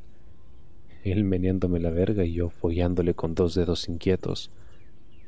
Él 1.02 1.24
meneándome 1.24 1.80
la 1.80 1.90
verga 1.90 2.24
y 2.24 2.34
yo 2.34 2.50
follándole 2.50 3.14
con 3.14 3.34
dos 3.34 3.54
dedos 3.54 3.88
inquietos. 3.88 4.50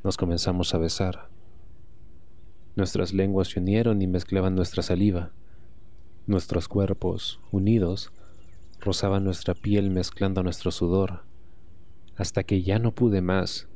Nos 0.05 0.17
comenzamos 0.17 0.75
a 0.75 0.79
besar. 0.79 1.29
Nuestras 2.75 3.13
lenguas 3.13 3.49
se 3.49 3.61
unieron 3.61 4.03
y 4.03 4.09
mezclaban 4.09 4.57
nuestra 4.57 4.83
saliva. 4.83 5.31
Nuestros 6.27 6.67
cuerpos, 6.67 7.41
unidos, 7.53 8.13
rozaban 8.81 9.23
nuestra 9.23 9.55
piel 9.55 9.91
mezclando 9.91 10.43
nuestro 10.43 10.73
sudor, 10.73 11.23
hasta 12.17 12.43
que 12.43 12.63
ya 12.63 12.81
no 12.81 12.93
pude 12.93 13.21
más 13.21 13.69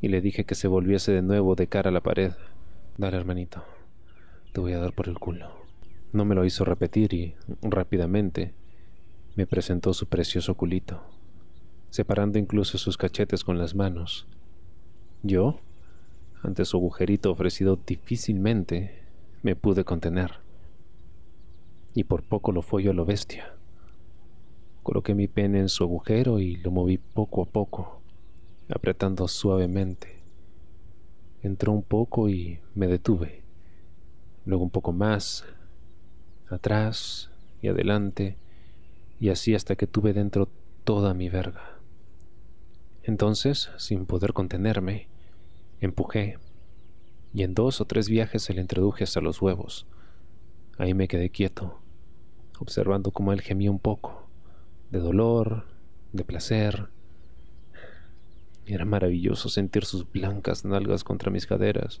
y 0.00 0.08
le 0.08 0.20
dije 0.20 0.44
que 0.44 0.56
se 0.56 0.66
volviese 0.66 1.12
de 1.12 1.22
nuevo 1.22 1.54
de 1.54 1.68
cara 1.68 1.90
a 1.90 1.92
la 1.92 2.02
pared. 2.02 2.32
Dale, 2.98 3.16
hermanito, 3.16 3.64
te 4.52 4.60
voy 4.60 4.72
a 4.72 4.80
dar 4.80 4.94
por 4.94 5.08
el 5.08 5.18
culo. 5.18 5.50
No 6.12 6.24
me 6.24 6.34
lo 6.34 6.44
hizo 6.44 6.64
repetir 6.64 7.14
y, 7.14 7.36
rápidamente, 7.62 8.52
me 9.36 9.46
presentó 9.46 9.92
su 9.94 10.06
precioso 10.06 10.56
culito, 10.56 11.02
separando 11.90 12.38
incluso 12.38 12.78
sus 12.78 12.96
cachetes 12.96 13.44
con 13.44 13.58
las 13.58 13.76
manos. 13.76 14.26
Yo, 15.22 15.58
ante 16.42 16.64
su 16.64 16.76
agujerito 16.76 17.30
ofrecido 17.30 17.78
difícilmente, 17.86 19.02
me 19.42 19.56
pude 19.56 19.84
contener. 19.84 20.40
Y 21.94 22.04
por 22.04 22.22
poco 22.22 22.52
lo 22.52 22.62
follo 22.62 22.90
a 22.90 22.94
lo 22.94 23.04
bestia. 23.04 23.54
Coloqué 24.82 25.14
mi 25.14 25.28
pene 25.28 25.60
en 25.60 25.68
su 25.68 25.84
agujero 25.84 26.38
y 26.38 26.56
lo 26.56 26.70
moví 26.70 26.98
poco 26.98 27.42
a 27.42 27.46
poco 27.46 27.96
apretando 28.68 29.28
suavemente. 29.28 30.16
Entró 31.42 31.72
un 31.72 31.82
poco 31.82 32.28
y 32.28 32.58
me 32.74 32.86
detuve. 32.86 33.42
Luego 34.44 34.64
un 34.64 34.70
poco 34.70 34.92
más, 34.92 35.44
atrás 36.48 37.30
y 37.62 37.68
adelante, 37.68 38.36
y 39.20 39.30
así 39.30 39.54
hasta 39.54 39.76
que 39.76 39.86
tuve 39.86 40.12
dentro 40.12 40.48
toda 40.84 41.14
mi 41.14 41.28
verga. 41.28 41.75
Entonces, 43.06 43.70
sin 43.78 44.04
poder 44.04 44.34
contenerme, 44.34 45.08
empujé, 45.80 46.38
y 47.32 47.42
en 47.42 47.54
dos 47.54 47.80
o 47.80 47.86
tres 47.86 48.08
viajes 48.08 48.42
se 48.42 48.52
le 48.52 48.60
introduje 48.60 49.04
hasta 49.04 49.20
los 49.20 49.40
huevos. 49.40 49.86
Ahí 50.76 50.92
me 50.92 51.08
quedé 51.08 51.30
quieto, 51.30 51.80
observando 52.58 53.12
cómo 53.12 53.32
él 53.32 53.40
gemía 53.40 53.70
un 53.70 53.78
poco, 53.78 54.28
de 54.90 54.98
dolor, 54.98 55.64
de 56.12 56.24
placer, 56.24 56.90
era 58.66 58.84
maravilloso 58.84 59.48
sentir 59.48 59.84
sus 59.84 60.10
blancas 60.10 60.64
nalgas 60.64 61.04
contra 61.04 61.30
mis 61.30 61.46
caderas 61.46 62.00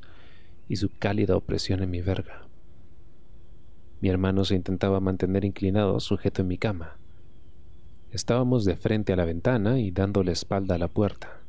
y 0.68 0.76
su 0.76 0.90
cálida 0.98 1.36
opresión 1.36 1.80
en 1.80 1.90
mi 1.90 2.02
verga. 2.02 2.48
Mi 4.00 4.08
hermano 4.08 4.44
se 4.44 4.56
intentaba 4.56 4.98
mantener 4.98 5.44
inclinado, 5.44 6.00
sujeto 6.00 6.42
en 6.42 6.48
mi 6.48 6.58
cama. 6.58 6.98
Estábamos 8.16 8.64
de 8.64 8.76
frente 8.76 9.12
a 9.12 9.16
la 9.16 9.26
ventana 9.26 9.78
y 9.78 9.90
dando 9.90 10.24
la 10.24 10.32
espalda 10.32 10.76
a 10.76 10.78
la 10.78 10.88
puerta. 10.88 11.42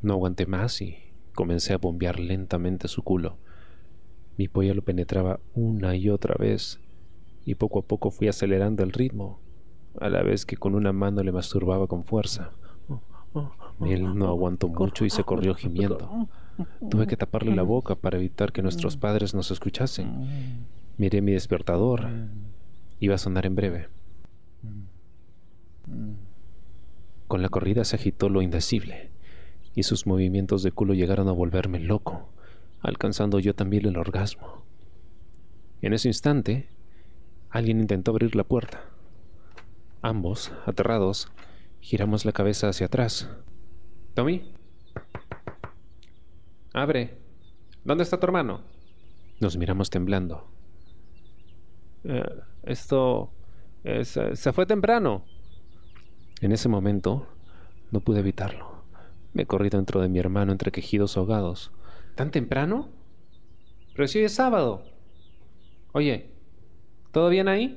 No 0.00 0.14
aguanté 0.14 0.46
más 0.46 0.80
y 0.80 0.96
comencé 1.34 1.74
a 1.74 1.76
bombear 1.76 2.18
lentamente 2.18 2.88
su 2.88 3.02
culo. 3.02 3.36
Mi 4.38 4.48
polla 4.48 4.72
lo 4.72 4.80
penetraba 4.80 5.40
una 5.52 5.94
y 5.94 6.08
otra 6.08 6.36
vez, 6.38 6.80
y 7.44 7.54
poco 7.54 7.80
a 7.80 7.82
poco 7.82 8.10
fui 8.10 8.28
acelerando 8.28 8.82
el 8.82 8.94
ritmo, 8.94 9.40
a 10.00 10.08
la 10.08 10.22
vez 10.22 10.46
que 10.46 10.56
con 10.56 10.74
una 10.74 10.94
mano 10.94 11.22
le 11.22 11.32
masturbaba 11.32 11.86
con 11.86 12.02
fuerza. 12.02 12.52
Él 13.84 14.16
no 14.16 14.28
aguantó 14.28 14.68
mucho 14.68 15.04
y 15.04 15.10
se 15.10 15.24
corrió 15.24 15.54
gimiendo. 15.54 16.28
Tuve 16.88 17.06
que 17.06 17.18
taparle 17.18 17.54
la 17.54 17.62
boca 17.62 17.94
para 17.94 18.16
evitar 18.16 18.52
que 18.52 18.62
nuestros 18.62 18.96
padres 18.96 19.34
nos 19.34 19.50
escuchasen. 19.50 20.66
Miré 20.96 21.20
mi 21.20 21.32
despertador. 21.32 22.08
Iba 23.00 23.16
a 23.16 23.18
sonar 23.18 23.44
en 23.44 23.54
breve. 23.54 23.97
Con 27.26 27.42
la 27.42 27.48
corrida 27.48 27.84
se 27.84 27.96
agitó 27.96 28.28
lo 28.28 28.42
indecible, 28.42 29.10
y 29.74 29.82
sus 29.82 30.06
movimientos 30.06 30.62
de 30.62 30.72
culo 30.72 30.94
llegaron 30.94 31.28
a 31.28 31.32
volverme 31.32 31.78
loco, 31.78 32.30
alcanzando 32.80 33.38
yo 33.38 33.54
también 33.54 33.86
el 33.86 33.96
orgasmo. 33.96 34.64
En 35.82 35.92
ese 35.92 36.08
instante, 36.08 36.68
alguien 37.50 37.80
intentó 37.80 38.10
abrir 38.10 38.34
la 38.34 38.44
puerta. 38.44 38.80
Ambos, 40.02 40.52
aterrados, 40.66 41.30
giramos 41.80 42.24
la 42.24 42.32
cabeza 42.32 42.68
hacia 42.68 42.86
atrás. 42.86 43.28
¿Tommy? 44.14 44.52
Abre. 46.72 47.18
¿Dónde 47.84 48.04
está 48.04 48.18
tu 48.18 48.26
hermano? 48.26 48.62
Nos 49.40 49.56
miramos 49.56 49.90
temblando. 49.90 50.50
Eh, 52.04 52.22
esto... 52.64 53.32
se 53.84 54.52
fue 54.52 54.66
temprano. 54.66 55.24
En 56.40 56.52
ese 56.52 56.68
momento, 56.68 57.26
no 57.90 58.00
pude 58.00 58.20
evitarlo. 58.20 58.84
Me 59.32 59.46
corrí 59.46 59.68
dentro 59.70 60.00
de 60.00 60.08
mi 60.08 60.18
hermano 60.18 60.52
entre 60.52 60.70
quejidos 60.70 61.16
ahogados. 61.16 61.72
¿Tan 62.14 62.30
temprano? 62.30 62.88
Pero 63.94 64.04
es 64.04 64.32
sábado. 64.32 64.84
Oye, 65.92 66.30
¿todo 67.12 67.28
bien 67.28 67.48
ahí? 67.48 67.76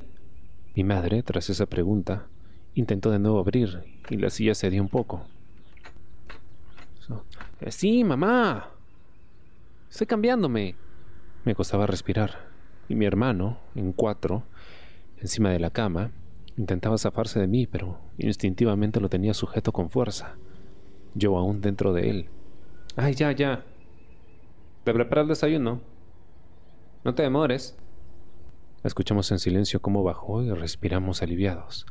Mi 0.75 0.83
madre, 0.83 1.23
tras 1.23 1.49
esa 1.49 1.65
pregunta, 1.65 2.27
intentó 2.75 3.09
de 3.11 3.19
nuevo 3.19 3.39
abrir 3.39 3.83
y 4.09 4.17
la 4.17 4.29
silla 4.29 4.53
cedió 4.53 4.81
un 4.81 4.89
poco. 4.89 5.25
Eh, 7.59 7.71
sí, 7.71 8.03
mamá. 8.03 8.69
Estoy 9.89 10.07
cambiándome. 10.07 10.75
Me 11.43 11.55
costaba 11.55 11.87
respirar, 11.87 12.47
y 12.87 12.95
mi 12.95 13.05
hermano, 13.05 13.57
en 13.75 13.93
cuatro, 13.93 14.43
encima 15.17 15.49
de 15.49 15.59
la 15.59 15.71
cama, 15.71 16.11
intentaba 16.57 16.97
zafarse 16.97 17.39
de 17.39 17.47
mí, 17.47 17.67
pero 17.67 17.99
instintivamente 18.17 18.99
lo 18.99 19.09
tenía 19.09 19.33
sujeto 19.33 19.71
con 19.71 19.89
fuerza. 19.89 20.37
Yo 21.13 21.37
aún 21.37 21.61
dentro 21.61 21.93
de 21.93 22.09
él. 22.09 22.29
Ay, 22.95 23.13
ya, 23.13 23.31
ya. 23.31 23.63
Te 24.83 24.93
prepara 24.93 25.21
el 25.21 25.27
desayuno. 25.27 25.81
No 27.03 27.15
te 27.15 27.23
demores. 27.23 27.77
Escuchamos 28.83 29.31
en 29.31 29.39
silencio 29.39 29.81
cómo 29.81 30.03
bajó 30.03 30.41
y 30.43 30.51
respiramos 30.51 31.21
aliviados. 31.21 31.85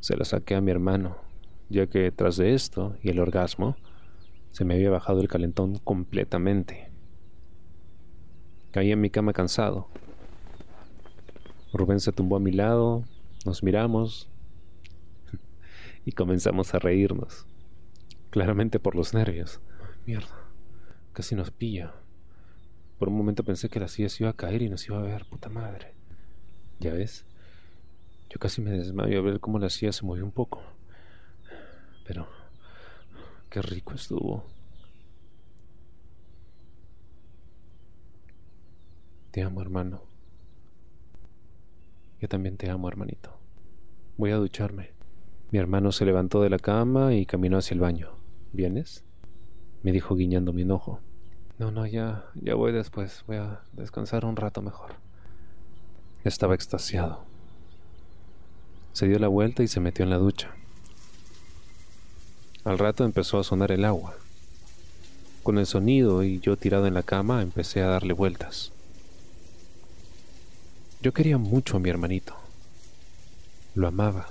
Se 0.00 0.16
la 0.16 0.24
saqué 0.24 0.54
a 0.54 0.60
mi 0.60 0.70
hermano, 0.70 1.16
ya 1.68 1.86
que 1.86 2.10
tras 2.10 2.36
de 2.36 2.54
esto 2.54 2.96
y 3.02 3.10
el 3.10 3.18
orgasmo, 3.18 3.76
se 4.50 4.64
me 4.64 4.74
había 4.74 4.90
bajado 4.90 5.20
el 5.20 5.28
calentón 5.28 5.78
completamente. 5.78 6.90
Caí 8.70 8.92
en 8.92 9.00
mi 9.00 9.10
cama 9.10 9.32
cansado. 9.32 9.88
Rubén 11.72 12.00
se 12.00 12.12
tumbó 12.12 12.36
a 12.36 12.40
mi 12.40 12.52
lado, 12.52 13.04
nos 13.46 13.62
miramos 13.62 14.28
y 16.04 16.12
comenzamos 16.12 16.74
a 16.74 16.78
reírnos. 16.78 17.46
Claramente 18.30 18.78
por 18.78 18.94
los 18.94 19.14
nervios. 19.14 19.60
Mierda, 20.04 20.36
casi 21.12 21.34
nos 21.34 21.50
pilla. 21.50 21.94
Por 22.98 23.08
un 23.08 23.16
momento 23.16 23.44
pensé 23.44 23.68
que 23.68 23.80
la 23.80 23.88
silla 23.88 24.08
se 24.08 24.24
iba 24.24 24.30
a 24.30 24.36
caer 24.36 24.62
y 24.62 24.68
nos 24.68 24.86
iba 24.86 24.98
a 24.98 25.02
ver, 25.02 25.24
puta 25.26 25.48
madre. 25.48 25.94
¿Ya 26.80 26.92
ves? 26.92 27.24
Yo 28.28 28.38
casi 28.38 28.60
me 28.60 28.70
desmayo 28.70 29.20
a 29.20 29.22
ver 29.22 29.40
cómo 29.40 29.58
la 29.58 29.70
silla 29.70 29.92
se 29.92 30.04
movió 30.04 30.24
un 30.24 30.32
poco. 30.32 30.62
Pero, 32.06 32.28
qué 33.48 33.62
rico 33.62 33.94
estuvo. 33.94 34.44
Te 39.30 39.42
amo, 39.42 39.60
hermano. 39.60 40.02
Yo 42.20 42.28
también 42.28 42.56
te 42.56 42.70
amo, 42.70 42.88
hermanito. 42.88 43.35
Voy 44.18 44.30
a 44.30 44.36
ducharme. 44.36 44.92
Mi 45.50 45.58
hermano 45.58 45.92
se 45.92 46.06
levantó 46.06 46.40
de 46.40 46.48
la 46.48 46.58
cama 46.58 47.14
y 47.14 47.26
caminó 47.26 47.58
hacia 47.58 47.74
el 47.74 47.80
baño. 47.80 48.10
¿Vienes? 48.52 49.04
Me 49.82 49.92
dijo 49.92 50.16
guiñando 50.16 50.54
mi 50.54 50.62
enojo. 50.62 51.00
No, 51.58 51.70
no, 51.70 51.86
ya, 51.86 52.24
ya 52.34 52.54
voy 52.54 52.72
después. 52.72 53.24
Voy 53.26 53.36
a 53.36 53.60
descansar 53.72 54.24
un 54.24 54.36
rato 54.36 54.62
mejor. 54.62 54.94
Estaba 56.24 56.54
extasiado. 56.54 57.24
Se 58.94 59.06
dio 59.06 59.18
la 59.18 59.28
vuelta 59.28 59.62
y 59.62 59.68
se 59.68 59.80
metió 59.80 60.02
en 60.02 60.10
la 60.10 60.16
ducha. 60.16 60.54
Al 62.64 62.78
rato 62.78 63.04
empezó 63.04 63.38
a 63.38 63.44
sonar 63.44 63.70
el 63.70 63.84
agua. 63.84 64.14
Con 65.42 65.58
el 65.58 65.66
sonido 65.66 66.24
y 66.24 66.40
yo 66.40 66.56
tirado 66.56 66.86
en 66.86 66.94
la 66.94 67.02
cama 67.02 67.42
empecé 67.42 67.82
a 67.82 67.88
darle 67.88 68.14
vueltas. 68.14 68.72
Yo 71.02 71.12
quería 71.12 71.36
mucho 71.36 71.76
a 71.76 71.80
mi 71.80 71.90
hermanito. 71.90 72.45
Lo 73.76 73.86
amaba. 73.86 74.28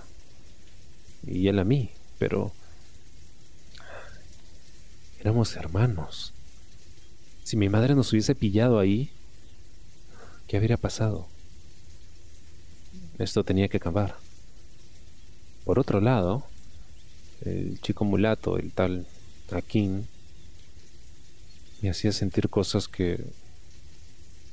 Y 1.25 1.47
él 1.47 1.59
a 1.59 1.63
mí, 1.63 1.91
pero... 2.19 2.51
Éramos 5.21 5.55
hermanos. 5.55 6.33
Si 7.45 7.55
mi 7.55 7.69
madre 7.69 7.95
nos 7.95 8.11
hubiese 8.11 8.35
pillado 8.35 8.77
ahí, 8.77 9.09
¿qué 10.47 10.57
habría 10.57 10.75
pasado? 10.75 11.27
Esto 13.17 13.45
tenía 13.45 13.69
que 13.69 13.77
acabar. 13.77 14.17
Por 15.63 15.79
otro 15.79 16.01
lado, 16.01 16.43
el 17.45 17.79
chico 17.79 18.03
mulato, 18.03 18.57
el 18.57 18.73
tal 18.73 19.07
Akin, 19.51 20.05
me 21.81 21.89
hacía 21.89 22.11
sentir 22.11 22.49
cosas 22.49 22.89
que, 22.89 23.23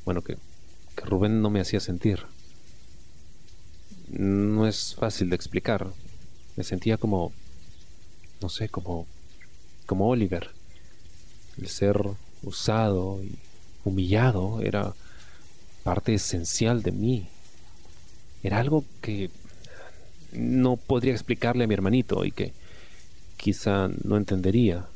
bueno, 0.04 0.22
que 0.22 0.36
que 0.96 1.04
Rubén 1.04 1.40
no 1.40 1.50
me 1.50 1.60
hacía 1.60 1.80
sentir. 1.80 2.20
No 4.12 4.66
es 4.66 4.94
fácil 4.94 5.30
de 5.30 5.36
explicar. 5.36 5.86
Me 6.56 6.64
sentía 6.64 6.98
como, 6.98 7.32
no 8.42 8.50
sé, 8.50 8.68
como, 8.68 9.06
como 9.86 10.08
Oliver. 10.08 10.50
El 11.58 11.68
ser 11.68 11.98
usado 12.42 13.22
y 13.22 13.38
humillado 13.84 14.60
era 14.60 14.94
parte 15.82 16.12
esencial 16.12 16.82
de 16.82 16.92
mí. 16.92 17.26
Era 18.42 18.58
algo 18.58 18.84
que 19.00 19.30
no 20.32 20.76
podría 20.76 21.12
explicarle 21.12 21.64
a 21.64 21.66
mi 21.66 21.74
hermanito 21.74 22.24
y 22.26 22.32
que 22.32 22.52
quizá 23.38 23.88
no 24.04 24.18
entendería. 24.18 24.86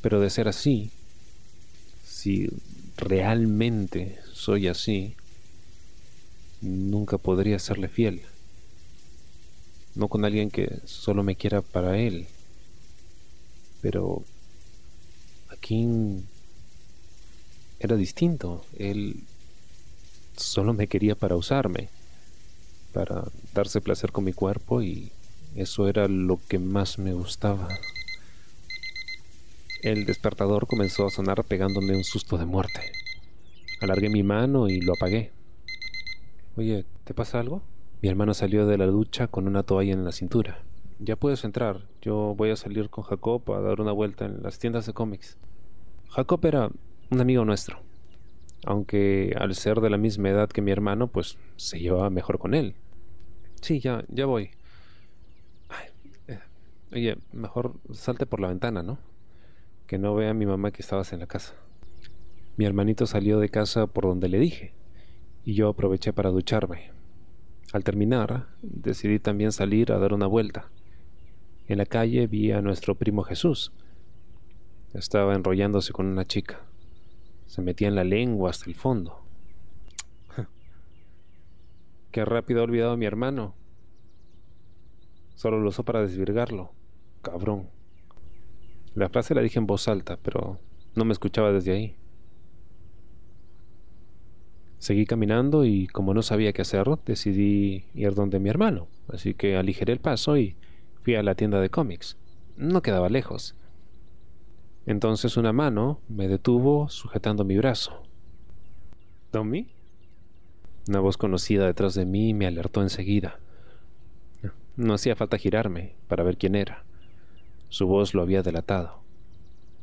Pero 0.00 0.20
de 0.20 0.30
ser 0.30 0.48
así, 0.48 0.90
si 2.06 2.48
realmente 2.96 4.18
soy 4.32 4.68
así, 4.68 5.14
nunca 6.60 7.18
podría 7.18 7.58
serle 7.58 7.88
fiel. 7.88 8.22
No 9.94 10.08
con 10.08 10.24
alguien 10.24 10.50
que 10.50 10.80
solo 10.84 11.22
me 11.22 11.36
quiera 11.36 11.62
para 11.62 11.98
él. 11.98 12.26
Pero 13.80 14.22
aquí 15.48 15.86
era 17.80 17.96
distinto. 17.96 18.64
Él 18.78 19.24
solo 20.36 20.72
me 20.72 20.86
quería 20.86 21.14
para 21.14 21.36
usarme, 21.36 21.88
para 22.92 23.24
darse 23.54 23.80
placer 23.80 24.12
con 24.12 24.24
mi 24.24 24.32
cuerpo 24.32 24.82
y 24.82 25.10
eso 25.56 25.88
era 25.88 26.08
lo 26.08 26.38
que 26.48 26.58
más 26.58 26.98
me 26.98 27.12
gustaba. 27.12 27.68
El 29.82 30.06
despertador 30.06 30.66
comenzó 30.66 31.06
a 31.06 31.10
sonar 31.10 31.44
pegándome 31.44 31.96
un 31.96 32.04
susto 32.04 32.36
de 32.36 32.44
muerte. 32.44 32.80
Alargué 33.80 34.08
mi 34.08 34.24
mano 34.24 34.68
y 34.68 34.80
lo 34.80 34.94
apagué. 34.94 35.30
Oye, 36.58 36.84
¿te 37.04 37.14
pasa 37.14 37.38
algo? 37.38 37.62
Mi 38.02 38.08
hermano 38.08 38.34
salió 38.34 38.66
de 38.66 38.76
la 38.76 38.86
ducha 38.86 39.28
con 39.28 39.46
una 39.46 39.62
toalla 39.62 39.92
en 39.92 40.04
la 40.04 40.10
cintura. 40.10 40.58
Ya 40.98 41.14
puedes 41.14 41.44
entrar. 41.44 41.86
Yo 42.02 42.34
voy 42.36 42.50
a 42.50 42.56
salir 42.56 42.90
con 42.90 43.04
Jacob 43.04 43.50
a 43.52 43.60
dar 43.60 43.80
una 43.80 43.92
vuelta 43.92 44.24
en 44.24 44.42
las 44.42 44.58
tiendas 44.58 44.84
de 44.84 44.92
cómics. 44.92 45.38
Jacob 46.10 46.44
era 46.44 46.68
un 47.10 47.20
amigo 47.20 47.44
nuestro. 47.44 47.80
Aunque 48.66 49.36
al 49.38 49.54
ser 49.54 49.80
de 49.80 49.88
la 49.88 49.98
misma 49.98 50.30
edad 50.30 50.48
que 50.48 50.60
mi 50.60 50.72
hermano, 50.72 51.06
pues 51.06 51.38
se 51.54 51.78
llevaba 51.78 52.10
mejor 52.10 52.40
con 52.40 52.54
él. 52.54 52.74
Sí, 53.62 53.78
ya, 53.78 54.04
ya 54.08 54.26
voy. 54.26 54.50
Eh, 56.26 56.40
oye, 56.92 57.18
mejor 57.32 57.74
salte 57.92 58.26
por 58.26 58.40
la 58.40 58.48
ventana, 58.48 58.82
¿no? 58.82 58.98
que 59.86 59.96
no 59.96 60.14
vea 60.14 60.30
a 60.30 60.34
mi 60.34 60.44
mamá 60.44 60.70
que 60.70 60.82
estabas 60.82 61.12
en 61.12 61.20
la 61.20 61.26
casa. 61.26 61.54
Mi 62.56 62.66
hermanito 62.66 63.06
salió 63.06 63.38
de 63.38 63.48
casa 63.48 63.86
por 63.86 64.04
donde 64.04 64.28
le 64.28 64.38
dije, 64.38 64.74
y 65.48 65.54
yo 65.54 65.70
aproveché 65.70 66.12
para 66.12 66.28
ducharme. 66.28 66.90
Al 67.72 67.82
terminar, 67.82 68.48
decidí 68.60 69.18
también 69.18 69.50
salir 69.50 69.92
a 69.92 69.98
dar 69.98 70.12
una 70.12 70.26
vuelta. 70.26 70.68
En 71.68 71.78
la 71.78 71.86
calle 71.86 72.26
vi 72.26 72.52
a 72.52 72.60
nuestro 72.60 72.96
primo 72.96 73.22
Jesús. 73.22 73.72
Estaba 74.92 75.34
enrollándose 75.34 75.94
con 75.94 76.04
una 76.04 76.26
chica. 76.26 76.60
Se 77.46 77.62
metía 77.62 77.88
en 77.88 77.94
la 77.94 78.04
lengua 78.04 78.50
hasta 78.50 78.66
el 78.66 78.74
fondo. 78.74 79.22
Qué 82.10 82.26
rápido 82.26 82.60
ha 82.60 82.64
olvidado 82.64 82.92
a 82.92 82.98
mi 82.98 83.06
hermano. 83.06 83.54
Solo 85.34 85.60
lo 85.60 85.70
usó 85.70 85.82
para 85.82 86.02
desvirgarlo. 86.02 86.72
Cabrón. 87.22 87.70
La 88.94 89.08
frase 89.08 89.34
la 89.34 89.40
dije 89.40 89.58
en 89.58 89.66
voz 89.66 89.88
alta, 89.88 90.18
pero 90.22 90.60
no 90.94 91.06
me 91.06 91.14
escuchaba 91.14 91.52
desde 91.52 91.72
ahí. 91.72 91.96
Seguí 94.78 95.06
caminando 95.06 95.64
y 95.64 95.88
como 95.88 96.14
no 96.14 96.22
sabía 96.22 96.52
qué 96.52 96.62
hacer, 96.62 96.86
decidí 97.04 97.84
ir 97.94 98.14
donde 98.14 98.38
mi 98.38 98.48
hermano, 98.48 98.86
así 99.08 99.34
que 99.34 99.56
aligeré 99.56 99.92
el 99.92 100.00
paso 100.00 100.36
y 100.36 100.56
fui 101.02 101.16
a 101.16 101.22
la 101.22 101.34
tienda 101.34 101.60
de 101.60 101.70
cómics. 101.70 102.16
No 102.56 102.80
quedaba 102.80 103.08
lejos. 103.08 103.56
Entonces 104.86 105.36
una 105.36 105.52
mano 105.52 106.00
me 106.08 106.28
detuvo 106.28 106.88
sujetando 106.88 107.44
mi 107.44 107.56
brazo. 107.56 108.02
¿Tommy? 109.30 109.68
Una 110.88 111.00
voz 111.00 111.18
conocida 111.18 111.66
detrás 111.66 111.94
de 111.94 112.06
mí 112.06 112.32
me 112.32 112.46
alertó 112.46 112.82
enseguida. 112.82 113.40
No 114.76 114.94
hacía 114.94 115.16
falta 115.16 115.36
girarme 115.36 115.96
para 116.06 116.22
ver 116.22 116.38
quién 116.38 116.54
era. 116.54 116.84
Su 117.68 117.86
voz 117.86 118.14
lo 118.14 118.22
había 118.22 118.42
delatado. 118.42 119.00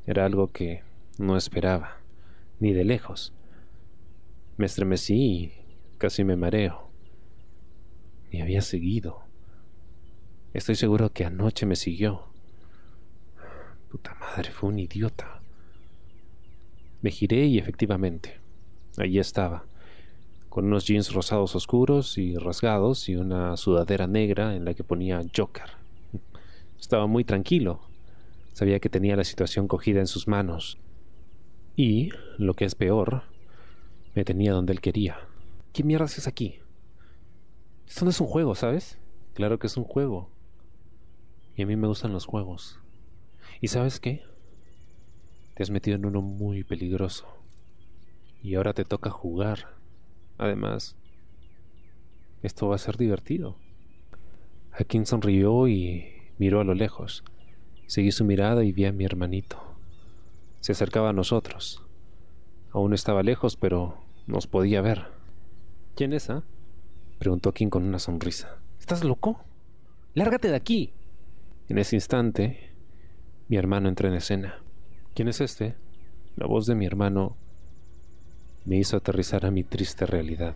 Era 0.08 0.26
algo 0.26 0.52
que 0.52 0.84
no 1.20 1.38
esperaba, 1.38 1.98
ni 2.60 2.74
de 2.74 2.86
lejos. 2.86 3.34
Me 4.58 4.68
estremecí 4.68 5.16
y 5.16 5.54
casi 5.98 6.24
me 6.24 6.38
mareo. 6.38 6.90
Me 8.32 8.42
había 8.42 8.62
seguido. 8.62 9.26
Estoy 10.54 10.76
seguro 10.76 11.12
que 11.12 11.26
anoche 11.26 11.66
me 11.66 11.76
siguió. 11.76 12.30
Puta 13.92 14.16
madre, 14.16 14.52
fue 14.52 14.70
un 14.70 14.80
idiota. 14.80 15.42
Me 17.02 17.12
giré 17.12 17.48
y 17.48 17.58
efectivamente, 17.58 18.40
allí 18.98 19.20
estaba, 19.20 19.66
con 20.48 20.66
unos 20.68 20.88
jeans 20.88 21.12
rosados 21.12 21.54
oscuros 21.58 22.18
y 22.18 22.38
rasgados 22.38 23.10
y 23.10 23.18
una 23.18 23.58
sudadera 23.58 24.08
negra 24.08 24.56
en 24.56 24.64
la 24.64 24.74
que 24.74 24.86
ponía 24.86 25.22
Joker. 25.36 25.72
Estaba 26.80 27.08
muy 27.08 27.26
tranquilo. 27.26 27.82
Sabía 28.54 28.80
que 28.80 28.90
tenía 28.90 29.18
la 29.18 29.26
situación 29.26 29.68
cogida 29.68 30.00
en 30.00 30.08
sus 30.08 30.30
manos. 30.30 30.78
Y, 31.76 32.12
lo 32.38 32.54
que 32.54 32.64
es 32.64 32.76
peor, 32.76 33.35
me 34.16 34.24
tenía 34.24 34.54
donde 34.54 34.72
él 34.72 34.80
quería. 34.80 35.20
¿Qué 35.74 35.84
mierda 35.84 36.06
haces 36.06 36.26
aquí? 36.28 36.60
Esto 37.86 38.06
no 38.06 38.12
es 38.12 38.22
un 38.22 38.28
juego, 38.28 38.56
¿sabes? 38.56 38.98
Claro 39.34 39.60
que 39.60 39.68
es 39.68 39.76
un 39.76 39.84
juego. 39.84 40.32
Y 41.58 41.64
a 41.64 41.66
mí 41.66 41.76
me 41.76 41.88
gustan 41.88 42.14
los 42.14 42.26
juegos. 42.26 42.80
¿Y 43.60 43.68
sabes 43.68 44.00
qué? 44.00 44.24
Te 45.54 45.64
has 45.64 45.70
metido 45.70 45.98
en 45.98 46.06
uno 46.06 46.22
muy 46.22 46.64
peligroso. 46.64 47.28
Y 48.42 48.56
ahora 48.56 48.74
te 48.74 48.86
toca 48.86 49.10
jugar. 49.10 49.76
Además, 50.38 50.96
esto 52.42 52.70
va 52.70 52.76
a 52.76 52.80
ser 52.80 52.96
divertido. 52.96 53.58
Hakim 54.72 55.06
sonrió 55.06 55.68
y 55.68 56.06
miró 56.38 56.62
a 56.62 56.66
lo 56.66 56.74
lejos. 56.74 57.26
Seguí 57.88 58.12
su 58.12 58.24
mirada 58.24 58.64
y 58.64 58.72
vi 58.72 58.86
a 58.86 58.94
mi 58.94 59.04
hermanito. 59.04 59.62
Se 60.62 60.72
acercaba 60.72 61.10
a 61.10 61.14
nosotros. 61.14 61.84
Aún 62.72 62.94
estaba 62.94 63.24
lejos, 63.24 63.56
pero 63.56 64.05
nos 64.28 64.48
podía 64.48 64.82
ver. 64.82 65.08
¿Quién 65.96 66.14
es, 66.14 66.30
ah? 66.30 66.44
preguntó 67.20 67.54
Kim 67.54 67.70
con 67.70 67.84
una 67.84 68.00
sonrisa. 68.00 68.58
¿Estás 68.80 69.04
loco? 69.04 69.40
¡Lárgate 70.14 70.50
de 70.50 70.56
aquí! 70.56 70.94
En 71.70 71.78
ese 71.78 71.96
instante, 71.96 72.72
mi 73.48 73.58
hermano 73.58 73.90
entró 73.90 74.08
en 74.08 74.16
escena. 74.16 74.60
¿Quién 75.14 75.28
es 75.28 75.42
este? 75.42 75.76
La 76.36 76.48
voz 76.48 76.66
de 76.66 76.76
mi 76.76 76.86
hermano 76.86 77.38
me 78.66 78.78
hizo 78.78 78.98
aterrizar 78.98 79.46
a 79.46 79.52
mi 79.52 79.64
triste 79.64 80.06
realidad. 80.06 80.56